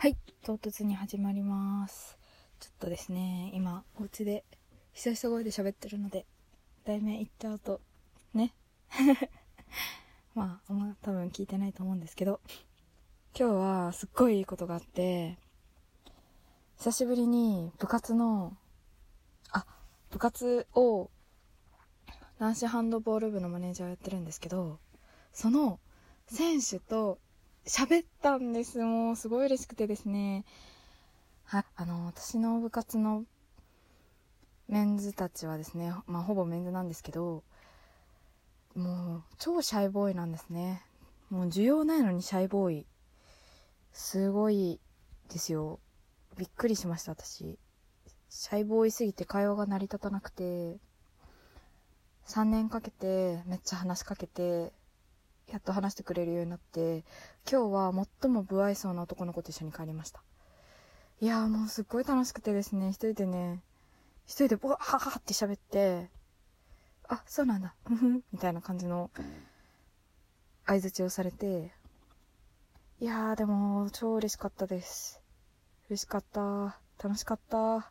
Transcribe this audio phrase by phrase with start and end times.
[0.00, 2.16] はい、唐突に始まります。
[2.60, 4.44] ちょっとですね、今、お家で、
[4.92, 6.24] 久々声で喋ってるので、
[6.84, 7.80] 題名言っちゃうと、
[8.32, 8.54] ね。
[10.36, 12.40] まあ、あんま多分聞いてないと思うんですけど、
[13.36, 15.36] 今日はすっごいいいことがあって、
[16.76, 18.56] 久しぶりに部活の、
[19.50, 19.66] あ、
[20.10, 21.10] 部活を、
[22.38, 24.78] 男子ハンドボール部のマネージャーをやってるんですけど、
[25.32, 25.80] その
[26.28, 27.18] 選手と
[27.68, 28.82] 喋ったんです。
[28.82, 30.46] もうすごい嬉しくてですね。
[31.44, 31.64] はい。
[31.76, 33.24] あの、私の部活の
[34.68, 37.44] メンズたちはですね、まあほぼメンズなんですけど、
[38.74, 40.82] もう超シャイボーイなんですね。
[41.28, 42.86] もう需要ないのにシャイボーイ。
[43.92, 44.80] すごい
[45.30, 45.78] ですよ。
[46.38, 47.58] びっくりしました、私。
[48.30, 50.78] シャイボーイすぎて会話が成り立たなくて、
[52.28, 54.72] 3年かけてめっちゃ話しかけて、
[55.50, 57.04] やっと話してくれるようになって、
[57.50, 60.22] 今日は最も不愛想な男の子と一緒に帰りました。
[61.20, 63.62] いやーもうすっごい楽しくてですね、一人でね、
[64.26, 66.10] 一人でボワハハって喋って、
[67.08, 69.10] あ、そうなんだ、ふふん、みたいな感じの
[70.66, 71.72] 相槌をされて、
[73.00, 75.22] いやーでも超嬉しかったです。
[75.88, 76.78] 嬉しかった。
[77.02, 77.90] 楽しかった。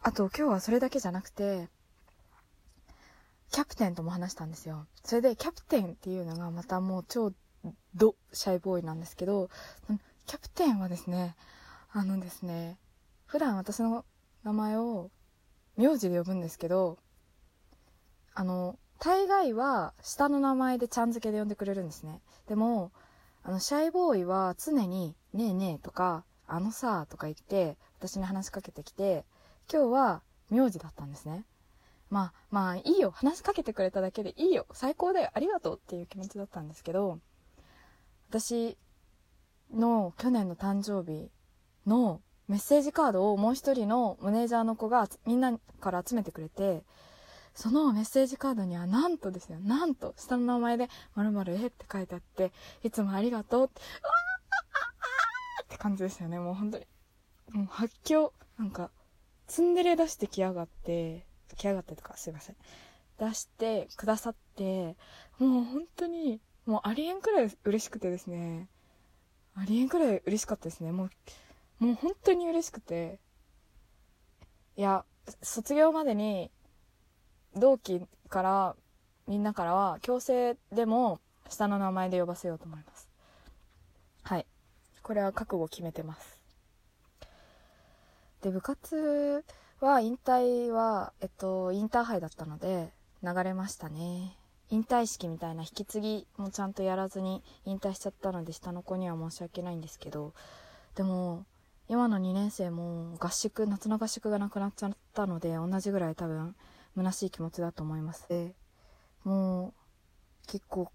[0.00, 1.68] あと今日はそれだけじゃなくて、
[3.50, 4.86] キャプテンとも話したんですよ。
[5.04, 7.32] それでキャプテンっていうのがまたもう超
[7.94, 9.48] ドシャイボーイなんですけど、
[10.26, 11.36] キャプテンはですね、
[11.92, 12.78] あのですね、
[13.26, 14.04] 普段私の
[14.44, 15.10] 名前を
[15.76, 16.98] 名字で呼ぶんですけど、
[18.34, 22.20] あの、大概は下の名前でちゃん付けで呼んでくれるんですね。
[22.48, 22.92] でも、
[23.42, 29.24] あの、シャイボーイは常に、ねえねえとか、あのさとか言って、私に話しかけてきて、
[29.70, 31.44] 今日は名字だったんですね。
[32.08, 33.10] まあ、まあ、いいよ。
[33.10, 34.66] 話しかけてくれただけでいいよ。
[34.72, 35.30] 最高だよ。
[35.34, 37.18] ありがとうっていう気持ちだったんですけど、
[38.28, 38.76] 私
[39.72, 41.30] の去年の誕生日
[41.86, 46.84] のメッセージカードをもう一人のマネージャーの子がみんなから集めてくれて、
[47.54, 52.52] そのメッセージカードにはなんとですよ、なんと下の名前で〇〇えって書いてあって、
[52.84, 54.08] いつもありがとうって、あ
[55.60, 56.38] あって感じですよね。
[56.38, 56.86] もう本当に。
[57.50, 58.90] もう発狂、なんか、
[59.46, 62.56] ツンデレ出してきやがって、来やがってとかすいません。
[63.18, 64.96] 出してくださって、
[65.38, 68.68] もう本当に、もうありえんくらい嬉しくてですね。
[69.54, 70.92] ありえんくらい嬉しかったですね。
[70.92, 71.08] も
[71.80, 73.18] う、もう本当に嬉しくて。
[74.76, 75.04] いや、
[75.42, 76.50] 卒業までに、
[77.54, 78.76] 同期から、
[79.26, 83.08] みんなからは、強制でも、下の名前で呼ばせようと思います。
[84.22, 84.46] はい。
[85.02, 86.42] これは覚悟決めてます。
[88.42, 89.44] で、部活
[89.80, 92.92] は、引退は、えっと、インターハイだったので、
[93.22, 94.36] 流れましたね。
[94.70, 100.32] 引退式みたいな引き継ぎもちゃんとやらずに引退しちゃったので、下の子には申し訳ないんですけど、
[100.94, 101.44] でも、
[101.88, 106.56] 今の2年生も合宿、夏の合宿がなくなっちゃったので、同じぐらい多分、
[106.96, 108.26] 虚しい気持ちだと思います。
[108.28, 108.54] で、
[109.24, 109.72] もう、
[110.46, 110.90] 結構、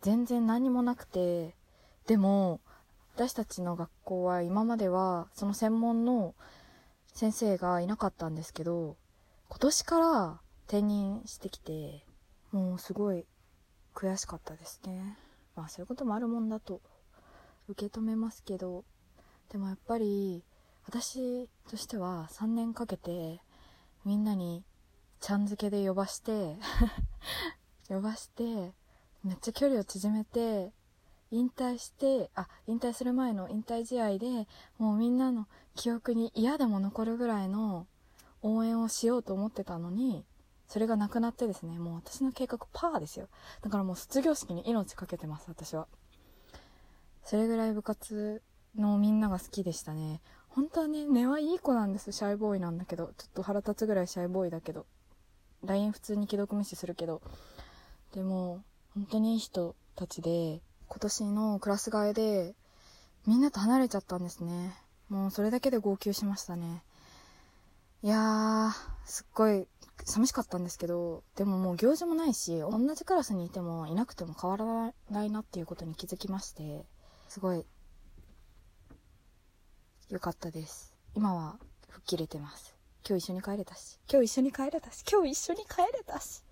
[0.00, 1.54] 全然何もなくて、
[2.08, 2.60] でも、
[3.14, 6.34] 私たちの学校は今までは、その専門の
[7.18, 8.96] 先生がいなかったんですけど、
[9.48, 12.06] 今年から転任してきて、
[12.52, 13.26] もうすごい
[13.92, 15.18] 悔しかったですね。
[15.56, 16.80] まあそういうこともあるもんだと
[17.66, 18.84] 受け止めますけど、
[19.50, 20.44] でもやっぱり
[20.86, 23.40] 私としては3年かけて
[24.04, 24.62] みんなに
[25.18, 26.56] ちゃん付けで呼ばして、
[27.90, 28.72] 呼ばして、
[29.24, 30.72] めっちゃ距離を縮めて、
[31.30, 34.46] 引退して、あ、引退する前の引退試合で、
[34.78, 37.86] もうみんなの記憶に嫌でも残るぐらいの
[38.42, 40.24] 応援をしようと思ってたのに、
[40.68, 43.28] それがなくなってですね、もう私の計画パーですよ。
[43.62, 45.86] だからもう卒業式に命かけてます、私は。
[47.24, 48.42] それぐらい部活
[48.76, 50.20] のみんなが好きでしたね。
[50.48, 53.12] 本当はね、根はいい子なんです、シャイボーイなんだけど。
[53.16, 54.86] ちょっと腹立つぐらいシャイボーイだけど。
[55.64, 57.22] LINE 普通に既読無視するけど。
[58.12, 58.62] でも、
[58.94, 60.60] 本当にいい人たちで、
[60.98, 62.56] 今年のクラス替えで、
[63.24, 64.74] みんなと離れちゃったんですね。
[65.08, 66.82] もうそれだけで号泣しましたね。
[68.02, 68.70] いやー、
[69.04, 69.68] すっごい
[70.04, 76.84] 寂しかったんですけど、でももう行事もないし、同じクラスにいてもいなくても変わらないなっていうことに気づきまして、
[77.28, 77.64] すごい、
[80.08, 80.92] 良かったです。
[81.14, 82.74] 今は吹っ切れてます。
[83.08, 86.42] 今日一緒に帰れたし、今日一緒に帰れたし、今日一緒に帰れたし。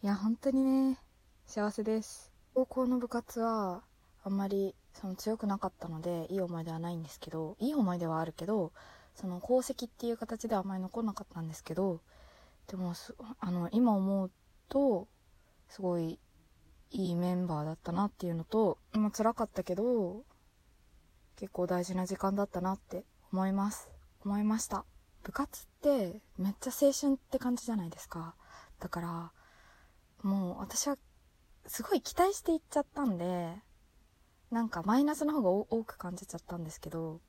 [0.00, 1.00] いや、本当にね、
[1.48, 2.33] 幸せです。
[2.54, 3.82] 高校の部活は、
[4.22, 8.72] あんまり、その強くなかったので、いい思い出はないんですけど、いい思い出はあるけど、
[9.16, 12.00] その功績っていう形ではあんまり残らなかったんですけど、
[12.68, 12.94] でも、
[13.40, 14.30] あの、今思う
[14.68, 15.08] と、
[15.68, 16.20] すごい、
[16.92, 20.22] いいメンバーだったなっていうのと、まあ辛かったけど、
[21.36, 23.90] 結構大事な時間だったなって思います。
[24.24, 24.84] 思いました。
[25.24, 28.36] 部活ってめっちゃ青春って感じじゃないですか。
[28.78, 29.32] だから
[30.22, 30.96] もう私は
[31.66, 33.54] すごい期待していっちゃったんで
[34.50, 37.20] なんかマイナスの方が多く感じちゃったんですけど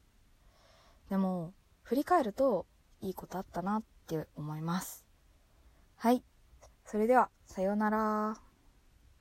[1.09, 1.53] でも
[1.83, 2.65] 振り返ると
[3.01, 5.05] いいことあったなって思います。
[5.97, 6.23] はい。
[6.85, 8.44] それではさようなら。